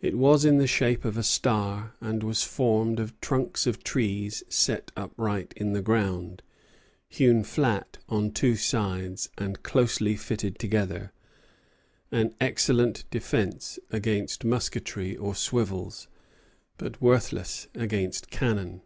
It 0.00 0.16
was 0.16 0.46
in 0.46 0.56
the 0.56 0.66
shape 0.66 1.04
of 1.04 1.18
a 1.18 1.22
star, 1.22 1.92
and 2.00 2.22
was 2.22 2.44
formed 2.44 2.98
of 2.98 3.20
trunks 3.20 3.66
of 3.66 3.84
trees 3.84 4.42
set 4.48 4.90
upright 4.96 5.52
in 5.54 5.74
the 5.74 5.82
ground, 5.82 6.42
hewn 7.10 7.44
flat 7.44 7.98
on 8.08 8.30
two 8.30 8.56
sides, 8.56 9.28
and 9.36 9.62
closely 9.62 10.16
fitted 10.16 10.58
together, 10.58 11.12
an 12.10 12.34
excellent 12.40 13.04
defence 13.10 13.78
against 13.90 14.46
musketry 14.46 15.14
or 15.14 15.34
swivels, 15.34 16.08
but 16.78 17.02
worthless 17.02 17.68
against 17.74 18.30
cannon. 18.30 18.80